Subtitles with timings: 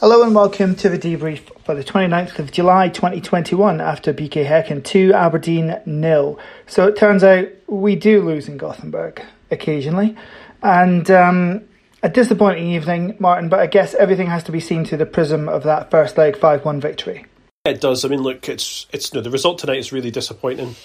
[0.00, 4.82] Hello and welcome to the debrief for the 29th of July 2021 after BK Häcken
[4.82, 6.38] 2 Aberdeen nil.
[6.66, 10.16] So it turns out we do lose in Gothenburg occasionally
[10.62, 11.68] and um,
[12.02, 15.50] a disappointing evening, Martin, but I guess everything has to be seen through the prism
[15.50, 17.26] of that first leg 5-1 victory.
[17.66, 18.02] It does.
[18.02, 20.76] I mean, look, it's it's no, the result tonight is really disappointing,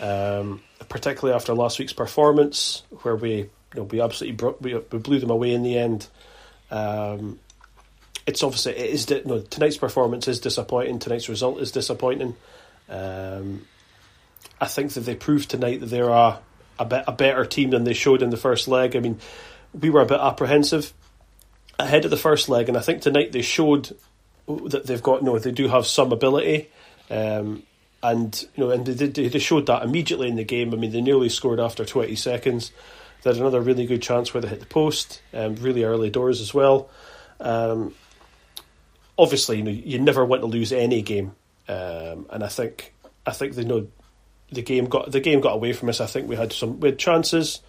[0.00, 4.98] um, particularly after last week's performance where we you know, we absolutely bro- we, we
[5.00, 6.08] blew them away in the end.
[6.70, 7.40] Um,
[8.26, 10.98] it's obviously it is no tonight's performance is disappointing.
[10.98, 12.36] Tonight's result is disappointing.
[12.88, 13.66] Um,
[14.60, 16.40] I think that they proved tonight that they are
[16.78, 18.96] a, be- a better team than they showed in the first leg.
[18.96, 19.18] I mean,
[19.78, 20.92] we were a bit apprehensive
[21.78, 23.96] ahead of the first leg, and I think tonight they showed
[24.46, 26.70] that they've got you no, they do have some ability.
[27.10, 27.64] Um,
[28.02, 29.32] and you know, and they did.
[29.32, 30.72] They showed that immediately in the game.
[30.74, 32.70] I mean, they nearly scored after twenty seconds.
[33.22, 36.42] They had another really good chance where they hit the post, um, really early doors
[36.42, 36.90] as well.
[37.40, 37.94] Um,
[39.18, 41.34] obviously, you know, you never want to lose any game,
[41.68, 42.94] um, and I think
[43.26, 43.86] I think the know
[44.50, 46.00] the game got the game got away from us.
[46.00, 47.60] I think we had some we had chances,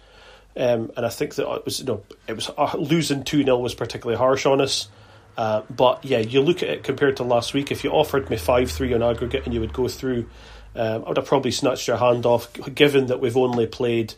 [0.56, 3.58] um, and I think that it was you know it was uh, losing two 0
[3.58, 4.88] was particularly harsh on us.
[5.36, 7.70] Uh, but yeah, you look at it compared to last week.
[7.70, 10.28] If you offered me five three on aggregate and you would go through,
[10.74, 12.52] um, I would have probably snatched your hand off.
[12.74, 14.14] Given that we've only played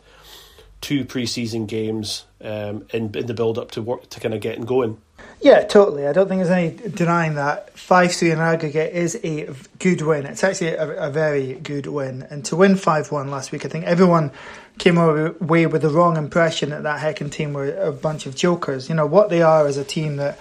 [0.81, 4.65] two preseason games um, in in the build up to work to kind of getting
[4.65, 4.99] going.
[5.41, 6.05] Yeah, totally.
[6.05, 9.49] I don't think there's any denying that 5 3 in aggregate is a
[9.79, 10.25] good win.
[10.25, 12.23] It's actually a, a very good win.
[12.29, 14.31] And to win 5 1 last week, I think everyone
[14.77, 18.89] came away with the wrong impression that that Häcken team were a bunch of jokers.
[18.89, 20.37] You know, what they are is a team that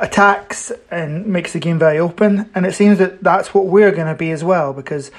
[0.00, 2.50] attacks and makes the game very open.
[2.54, 5.10] And it seems that that's what we're going to be as well because,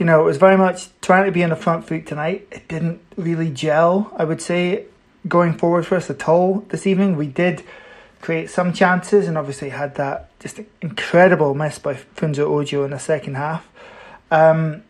[0.00, 2.48] you know, it was very much trying to be in the front foot tonight.
[2.50, 4.86] It didn't really gel, I would say,
[5.28, 7.16] going forward for us at all this evening.
[7.16, 7.62] We did
[8.22, 12.98] create some chances and obviously had that just incredible miss by Funso Ojo in the
[12.98, 13.68] second half.
[14.30, 14.84] Um,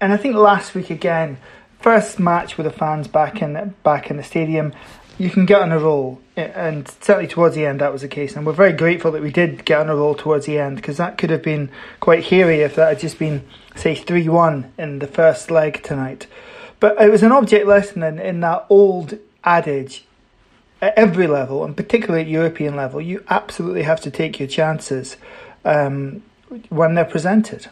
[0.00, 1.38] and I think last week again,
[1.78, 4.72] first match with the fans back in back in the stadium,
[5.18, 8.36] you can get on a roll, and certainly towards the end that was the case.
[8.36, 10.96] And we're very grateful that we did get on a roll towards the end because
[10.96, 14.98] that could have been quite hairy if that had just been say three one in
[14.98, 16.26] the first leg tonight.
[16.80, 20.04] But it was an object lesson in, in that old adage
[20.80, 25.16] at every level, and particularly at European level, you absolutely have to take your chances
[25.64, 26.22] um,
[26.68, 27.68] when they're presented.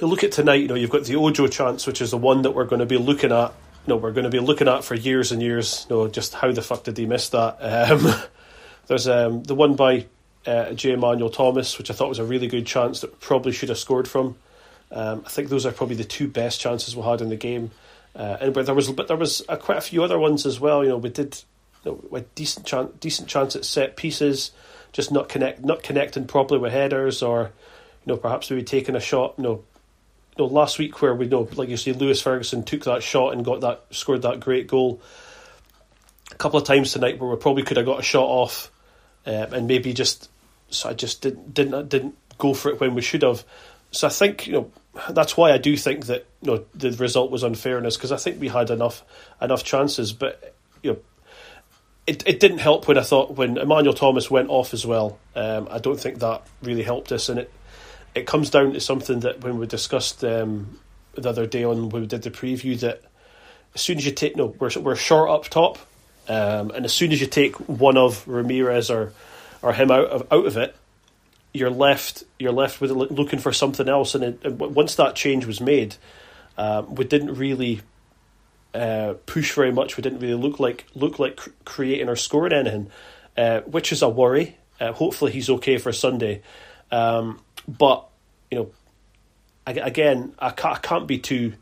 [0.00, 2.52] Look at tonight, you know, you've got the Ojo chance, which is the one that
[2.52, 3.52] we're going to be looking at.
[3.86, 5.86] You know, we're going to be looking at for years and years.
[5.88, 7.58] You know, just how the fuck did they miss that?
[7.90, 8.14] Um,
[8.86, 10.06] there's um, the one by
[10.46, 10.92] uh, J.
[10.92, 14.06] Emmanuel Thomas, which I thought was a really good chance that probably should have scored
[14.06, 14.36] from.
[14.90, 17.70] Um, I think those are probably the two best chances we had in the game.
[18.14, 20.60] Uh, and but there was but there was uh, quite a few other ones as
[20.60, 20.84] well.
[20.84, 21.42] You know, we did
[21.84, 24.52] with decent chance, decent chance at set pieces,
[24.92, 27.52] just not connect, not connecting properly with headers, or
[28.04, 29.34] you know perhaps we were taking a shot.
[29.36, 29.64] You know,
[30.38, 33.44] know last week where we know, like you see, Lewis Ferguson took that shot and
[33.44, 35.00] got that scored that great goal.
[36.32, 38.70] A couple of times tonight where we probably could have got a shot off,
[39.26, 40.28] um, and maybe just
[40.70, 43.44] so I just didn't didn't didn't go for it when we should have.
[43.90, 44.70] So I think you know
[45.10, 48.40] that's why I do think that you know the result was unfairness because I think
[48.40, 49.04] we had enough
[49.40, 50.98] enough chances, but you know
[52.06, 55.18] it, it didn't help when I thought when Emmanuel Thomas went off as well.
[55.34, 57.52] Um, I don't think that really helped us, and it
[58.14, 60.78] it comes down to something that when we discussed um,
[61.14, 63.02] the other day on when we did the preview that
[63.74, 65.78] as soon as you take no we're we're short up top,
[66.28, 69.12] um, and as soon as you take one of Ramirez or
[69.62, 70.76] or him out of out of it,
[71.52, 75.60] you're left you're left with looking for something else, and, it, once that change was
[75.60, 75.96] made,
[76.56, 77.80] um, we didn't really
[78.74, 79.96] uh, push very much.
[79.96, 82.90] We didn't really look like look like creating or scoring anything,
[83.36, 84.56] uh, which is a worry.
[84.80, 86.42] Uh, hopefully, he's okay for Sunday.
[86.90, 88.06] Um, but
[88.50, 88.70] you know,
[89.66, 91.54] again, I can't, I can't be too.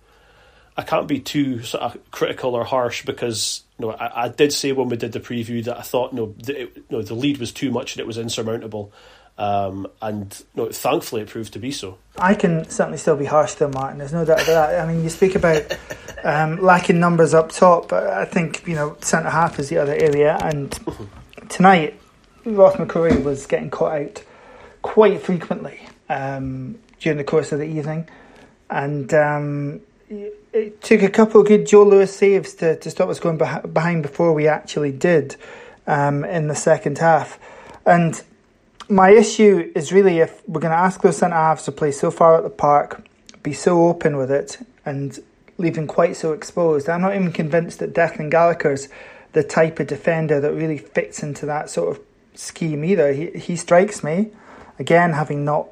[0.77, 4.53] I can't be too sort of critical or harsh because you know I, I did
[4.53, 7.15] say when we did the preview that I thought you know, the, you know the
[7.15, 8.93] lead was too much and it was insurmountable.
[9.39, 11.99] Um, and no, thankfully, it proved to be so.
[12.19, 13.99] I can certainly still be harsh though, Martin.
[13.99, 14.81] There's no doubt about that.
[14.81, 15.77] I mean, you speak about
[16.23, 19.95] um, lacking numbers up top, but I think you know centre half is the other
[19.95, 20.39] area.
[20.41, 20.79] And
[21.49, 21.99] tonight,
[22.45, 24.25] Ross McCrorie was getting caught out
[24.83, 25.81] quite frequently
[26.13, 28.09] um, during the course of the evening,
[28.71, 29.81] and um,
[30.53, 34.03] it took a couple of good Joe Lewis saves to, to stop us going behind
[34.03, 35.37] before we actually did
[35.87, 37.39] um, in the second half.
[37.87, 38.23] And
[38.89, 42.11] my issue is really if we're going to ask those centre halves to play so
[42.11, 43.05] far at the park,
[43.43, 45.19] be so open with it, and
[45.59, 46.89] leave quite so exposed.
[46.89, 48.89] I'm not even convinced that Declan Gallagher's
[49.33, 52.03] the type of defender that really fits into that sort of
[52.35, 53.13] scheme either.
[53.13, 54.31] He he strikes me,
[54.79, 55.69] again having not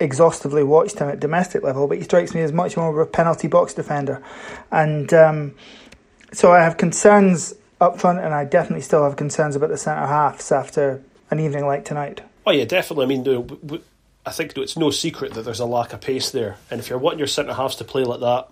[0.00, 3.10] exhaustively watched him at domestic level, but he strikes me as much more of a
[3.10, 4.22] penalty box defender,
[4.70, 5.54] and um,
[6.32, 10.06] so I have concerns up front, and I definitely still have concerns about the centre
[10.06, 12.22] halves after an evening like tonight.
[12.46, 13.04] Oh yeah, definitely.
[13.04, 13.80] I mean,
[14.26, 16.98] I think it's no secret that there's a lack of pace there, and if you're
[16.98, 18.48] wanting your centre halves to play like that,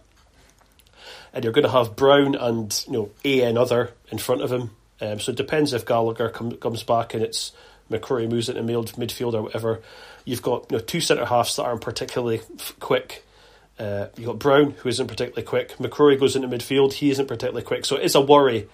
[1.32, 4.70] and you're going to have Brown and you know a another in front of him,
[5.00, 7.52] um, so it depends if Gallagher com- comes back and it's
[7.90, 9.80] McCrorie moves into midfield or whatever.
[10.24, 13.24] You've got you know two centre halves that aren't particularly f- quick.
[13.78, 15.76] Uh, you've got Brown, who isn't particularly quick.
[15.78, 17.84] McCrorie goes into midfield, he isn't particularly quick.
[17.84, 18.68] So it is a worry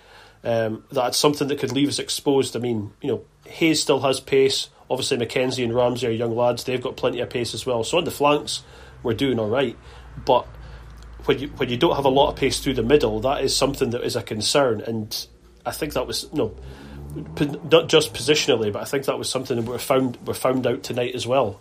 [0.44, 2.56] um, that it's something that could leave us exposed.
[2.56, 4.68] I mean, you know, Hayes still has pace.
[4.90, 6.64] Obviously, McKenzie and Ramsay are young lads.
[6.64, 7.84] They've got plenty of pace as well.
[7.84, 8.62] So on the flanks,
[9.02, 9.76] we're doing all right.
[10.24, 10.46] But
[11.24, 13.56] when you when you don't have a lot of pace through the middle, that is
[13.56, 14.80] something that is a concern.
[14.80, 15.26] And
[15.66, 16.54] I think that was no,
[17.14, 20.82] not just positionally, but I think that was something that we found we found out
[20.82, 21.60] tonight as well.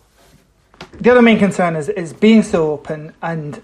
[1.00, 3.62] The other main concern is is being so open and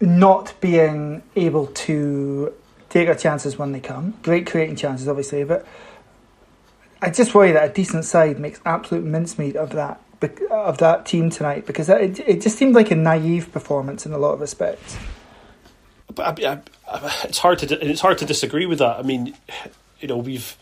[0.00, 2.52] not being able to
[2.90, 4.14] take our chances when they come.
[4.22, 5.66] Great creating chances, obviously, but
[7.00, 10.00] I just worry that a decent side makes absolute mincemeat of that
[10.50, 14.18] of that team tonight because it, it just seemed like a naive performance in a
[14.18, 14.96] lot of respects.
[16.14, 16.52] But I,
[16.88, 18.98] I, it's hard to it's hard to disagree with that.
[18.98, 19.34] I mean,
[20.00, 20.56] you know, we've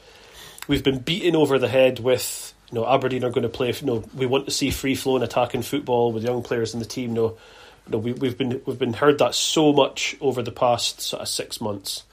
[0.66, 3.72] we've been beaten over the head with you know Aberdeen are going to play.
[3.72, 6.87] You know, we want to see free flowing attacking football with young players in the
[6.87, 7.11] team.
[7.11, 7.38] You know,
[7.87, 11.22] you know we, we've been we've been heard that so much over the past sort
[11.22, 12.05] of six months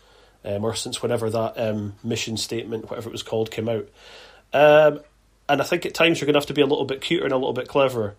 [0.43, 3.87] um, or since whenever that um, mission statement, whatever it was called, came out.
[4.53, 5.01] Um,
[5.47, 7.25] and I think at times you're going to have to be a little bit cuter
[7.25, 8.15] and a little bit cleverer,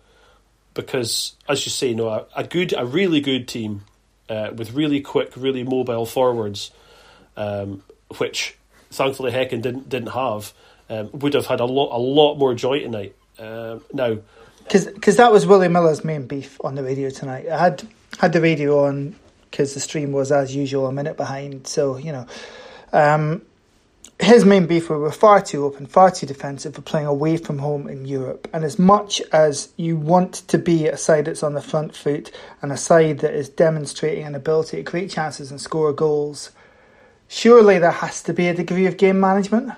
[0.73, 3.83] because as you say, you know, a, a good, a really good team
[4.29, 6.71] uh, with really quick, really mobile forwards,
[7.35, 7.83] um,
[8.17, 8.55] which
[8.93, 10.53] thankfully Häcken didn't didn't have,
[10.89, 13.15] um, would have had a lot a lot more joy tonight.
[13.39, 14.17] Um, now,
[14.63, 17.47] because that was Willie Miller's main beef on the radio tonight.
[17.47, 17.87] I had
[18.19, 19.15] had the radio on
[19.49, 21.67] because the stream was as usual a minute behind.
[21.67, 22.27] So you know,
[22.91, 23.41] um,
[24.19, 27.59] his main beef were we're far too open, far too defensive for playing away from
[27.59, 28.47] home in Europe.
[28.53, 32.31] And as much as you want to be a side that's on the front foot
[32.61, 36.51] and a side that is demonstrating an ability to create chances and score goals,
[37.27, 39.73] surely there has to be a degree of game management.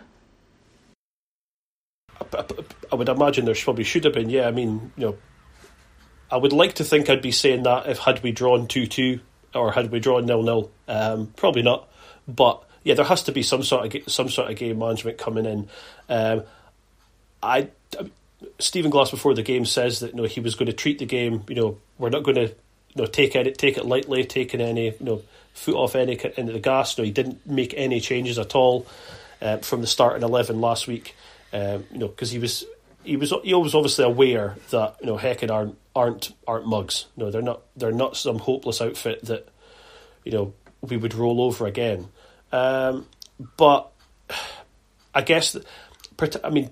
[2.91, 4.29] I would imagine there probably should have been.
[4.29, 5.17] Yeah, I mean, you know,
[6.31, 9.19] I would like to think I'd be saying that if had we drawn two two
[9.53, 10.71] or had we drawn nil nil?
[10.87, 11.89] Um, probably not.
[12.27, 15.45] But yeah, there has to be some sort of some sort of game management coming
[15.45, 15.69] in.
[16.09, 16.43] Um,
[17.41, 17.69] I
[18.59, 21.05] Stephen Glass before the game says that you know he was going to treat the
[21.05, 21.43] game.
[21.47, 24.85] You know, we're not going to you know take it take it lightly, taking any
[24.85, 25.21] you know
[25.55, 26.97] foot off any into the gas.
[26.97, 28.85] No, he didn't make any changes at all
[29.41, 31.15] uh, from the start in eleven last week.
[31.51, 32.63] Um, you know, because he was
[33.03, 37.07] he was he was obviously aware that you know Häcken aren't aren't aren't mugs.
[37.17, 37.61] You No, they're not.
[37.75, 39.47] They're not some hopeless outfit that
[40.23, 42.09] you know we would roll over again.
[42.51, 43.07] Um,
[43.57, 43.91] but
[45.13, 45.55] I guess,
[46.43, 46.71] I mean,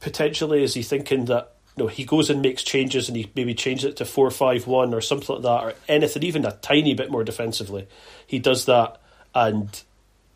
[0.00, 3.54] potentially is he thinking that you know, he goes and makes changes and he maybe
[3.54, 6.94] changes it to four five one or something like that or anything, even a tiny
[6.94, 7.88] bit more defensively.
[8.26, 9.00] He does that,
[9.34, 9.82] and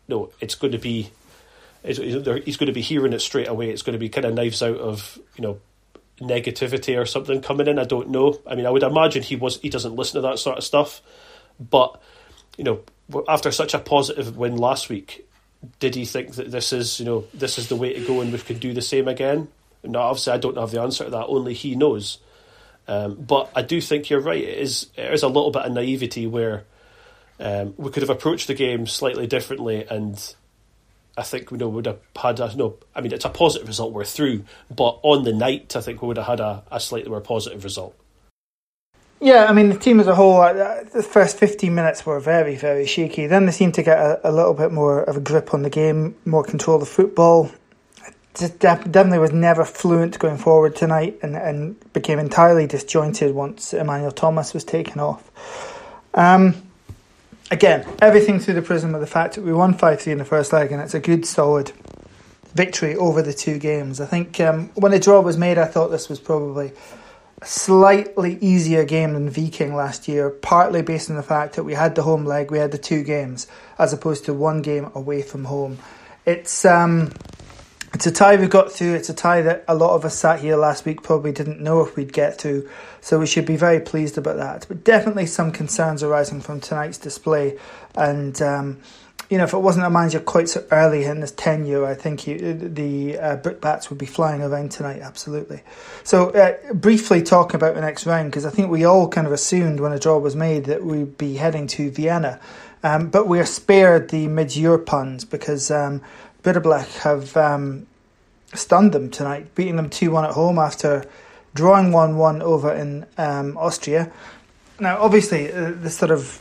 [0.07, 1.11] you no, know, it's going to be
[1.83, 3.69] he's going to be hearing it straight away.
[3.69, 5.59] It's going to be kind of knives out of you know
[6.19, 7.77] negativity or something coming in.
[7.77, 8.39] I don't know.
[8.47, 11.01] I mean, I would imagine he was he doesn't listen to that sort of stuff,
[11.59, 12.01] but
[12.57, 12.81] you know,
[13.27, 15.27] after such a positive win last week,
[15.79, 18.31] did he think that this is you know this is the way to go and
[18.33, 19.47] we can do the same again?
[19.83, 21.27] No, obviously I don't have the answer to that.
[21.27, 22.19] Only he knows.
[22.87, 24.41] Um, but I do think you're right.
[24.41, 26.65] It is it is a little bit of naivety where
[27.39, 30.35] um, we could have approached the game slightly differently and
[31.17, 32.77] I think we know would have had a no.
[32.95, 33.91] I mean, it's a positive result.
[33.91, 34.43] We're through,
[34.73, 37.63] but on the night, I think we would have had a, a slightly more positive
[37.63, 37.95] result.
[39.19, 42.55] Yeah, I mean, the team as a whole, uh, the first 15 minutes were very,
[42.55, 43.25] very shaky.
[43.25, 45.71] Then they seemed to get a, a little bit more of a grip on the
[45.71, 47.49] game, more control of the football.
[48.37, 54.53] Definitely was never fluent going forward tonight and, and became entirely disjointed once Emmanuel Thomas
[54.53, 55.31] was taken off.
[56.13, 56.55] Um,
[57.49, 60.25] again, everything through the prism of the fact that we won 5 3 in the
[60.25, 61.71] first leg, and it's a good, solid
[62.53, 63.99] victory over the two games.
[63.99, 66.73] I think um, when the draw was made, I thought this was probably
[67.41, 71.73] a slightly easier game than Viking last year, partly based on the fact that we
[71.73, 73.47] had the home leg, we had the two games,
[73.79, 75.79] as opposed to one game away from home.
[76.25, 76.65] It's.
[76.65, 77.13] Um,
[77.93, 78.95] it's a tie we got through.
[78.95, 81.81] It's a tie that a lot of us sat here last week probably didn't know
[81.81, 82.69] if we'd get through.
[83.01, 84.65] So we should be very pleased about that.
[84.67, 87.57] But definitely some concerns arising from tonight's display.
[87.95, 88.81] And um,
[89.29, 92.21] you know, if it wasn't a manager quite so early in his tenure, I think
[92.21, 95.63] he, the uh, Brickbats would be flying around tonight, absolutely.
[96.03, 99.33] So, uh, briefly talking about the next round, because I think we all kind of
[99.33, 102.39] assumed when a draw was made that we'd be heading to Vienna.
[102.83, 106.01] Um, but we are spared the Midge Ure puns because um,
[106.43, 107.87] have um,
[108.53, 111.03] stunned them tonight, beating them 2 1 at home after
[111.53, 114.11] drawing 1 1 over in um, Austria.
[114.79, 116.39] Now, obviously, uh, the sort of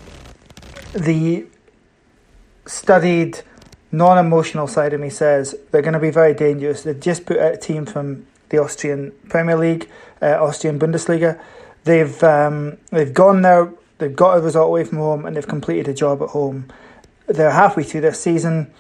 [0.93, 1.47] the
[2.67, 3.41] studied,
[3.93, 6.83] non emotional side of me says they're going to be very dangerous.
[6.83, 9.89] They've just put out a team from the Austrian Premier League,
[10.23, 11.41] uh, Austrian Bundesliga.
[11.85, 15.89] They've um, they've gone there, they've got a result away from home, and they've completed
[15.89, 16.67] a job at home.
[17.27, 18.73] They're halfway through their season,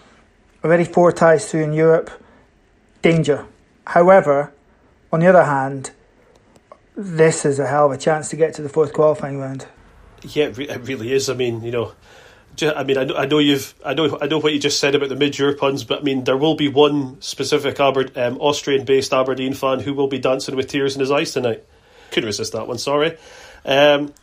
[0.65, 2.11] already four ties through in Europe.
[3.03, 3.47] Danger.
[3.87, 4.53] However,
[5.13, 5.93] on the other hand,
[6.97, 9.67] this is a hell of a chance to get to the fourth qualifying round.
[10.23, 11.29] Yeah, it really is.
[11.29, 11.93] I mean, you know,
[12.63, 14.95] I mean, I know, I know you've, I know, I know what you just said
[14.95, 18.39] about the Midge Ure puns, but I mean, there will be one specific Aber, um,
[18.39, 21.65] Austrian-based Aberdeen fan who will be dancing with tears in his eyes tonight.
[22.11, 22.79] Couldn't resist that one.
[22.79, 23.17] Sorry.
[23.65, 24.15] Um,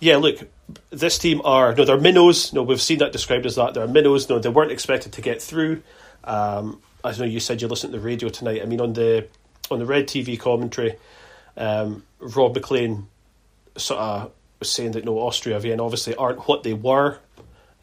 [0.00, 0.48] yeah, look,
[0.90, 2.52] this team are no, they're minnows.
[2.52, 3.74] No, we've seen that described as that.
[3.74, 4.28] They're minnows.
[4.28, 5.82] No, they weren't expected to get through.
[6.24, 8.62] Um, I know you said you listened to the radio tonight.
[8.62, 9.28] I mean, on the
[9.70, 10.96] on the Red TV commentary,
[11.56, 13.08] um, Rob Maclean
[13.76, 17.18] sort of was saying that no, Austria, Vienna obviously aren't what they were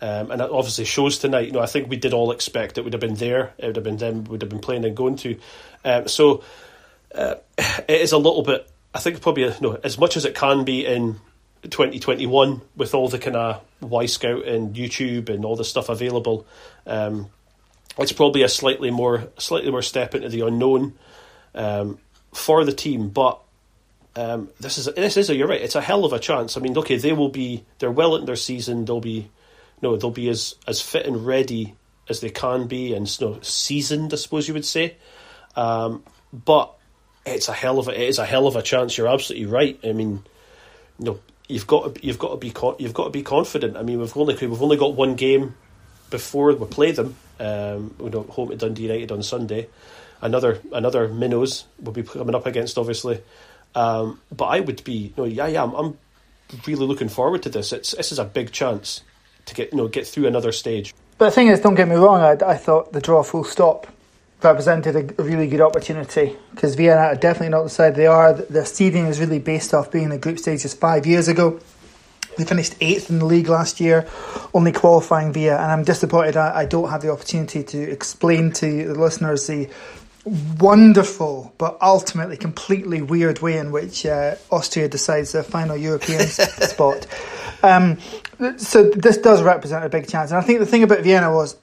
[0.01, 1.47] um, and that obviously shows tonight.
[1.47, 3.53] You know, I think we did all expect it would have been there.
[3.57, 4.23] It would have been them.
[4.25, 5.37] Would have been playing and going to.
[5.83, 6.43] Um, so
[7.13, 8.69] uh, it is a little bit.
[8.93, 11.19] I think probably know as much as it can be in
[11.63, 16.45] 2021 with all the kind of Y Wyscout and YouTube and all the stuff available.
[16.85, 17.29] Um,
[17.97, 20.97] it's probably a slightly more slightly more step into the unknown
[21.55, 21.99] um,
[22.33, 23.39] for the team, but.
[24.15, 25.61] Um, this is this is a, you're right.
[25.61, 26.57] It's a hell of a chance.
[26.57, 28.83] I mean, okay, they will be they're well in their season.
[28.83, 29.29] They'll be
[29.81, 31.75] no, they'll be as, as fit and ready
[32.09, 34.97] as they can be and you know, seasoned, I suppose you would say.
[35.55, 36.73] Um, but
[37.25, 38.97] it's a hell of a it is a hell of a chance.
[38.97, 39.79] You're absolutely right.
[39.83, 40.23] I mean,
[40.97, 43.75] you know, you've got to, you've got to be you've got to be confident.
[43.75, 45.55] I mean, we've only we've only got one game
[46.09, 47.15] before we play them.
[47.39, 49.67] Um, we know home to Dundee United on Sunday.
[50.21, 53.21] Another another minnows will be coming up against, obviously.
[53.75, 55.97] Um, but I would be, know, yeah, yeah, I'm, I'm
[56.65, 57.73] really looking forward to this.
[57.73, 59.01] It's this is a big chance
[59.45, 60.93] to get you know get through another stage.
[61.17, 62.21] But the thing is, don't get me wrong.
[62.21, 63.87] I, I thought the draw full stop
[64.41, 68.33] represented a, a really good opportunity because Vienna are definitely not the side they are.
[68.33, 71.59] Their seeding is really based off being in the group stages five years ago.
[72.37, 74.07] They finished eighth in the league last year,
[74.53, 78.87] only qualifying via, and I'm disappointed I, I don't have the opportunity to explain to
[78.87, 79.69] the listeners the
[80.59, 87.07] wonderful but ultimately completely weird way in which uh, Austria decides their final European spot.
[87.63, 87.97] Um,
[88.57, 91.57] so this does represent a big chance, and I think the thing about Vienna was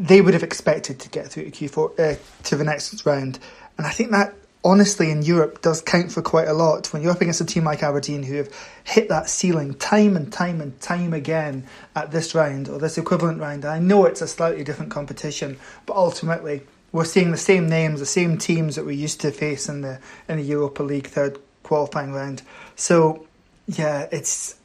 [0.00, 3.38] they would have expected to get through to Q4 uh, to the next round,
[3.76, 7.12] and I think that honestly in Europe does count for quite a lot when you're
[7.12, 8.54] up against a team like Aberdeen who have
[8.84, 11.66] hit that ceiling time and time and time again
[11.96, 13.64] at this round or this equivalent round.
[13.64, 18.06] I know it's a slightly different competition, but ultimately we're seeing the same names, the
[18.06, 22.12] same teams that we used to face in the in the Europa League third qualifying
[22.12, 22.42] round.
[22.76, 23.26] So
[23.66, 24.56] yeah, it's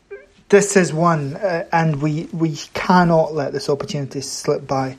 [0.49, 4.97] this is one, uh, and we we cannot let this opportunity slip by.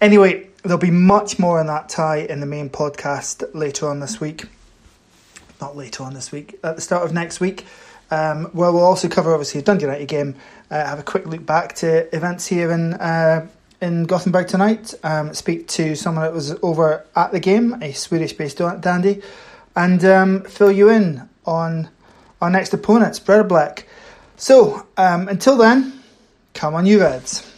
[0.00, 4.20] Anyway, there'll be much more on that tie in the main podcast later on this
[4.20, 4.44] week.
[5.60, 7.64] Not later on this week, at the start of next week,
[8.10, 10.34] um, where we'll also cover obviously the Dundee United game.
[10.70, 13.46] Uh, have a quick look back to events here in uh,
[13.80, 14.92] in Gothenburg tonight.
[15.02, 19.22] Um, speak to someone that was over at the game, a Swedish-based dandy,
[19.74, 21.88] and um, fill you in on
[22.42, 23.84] our next opponents, Breidablik.
[24.36, 26.00] So, um, until then,
[26.54, 27.53] come on, you Reds.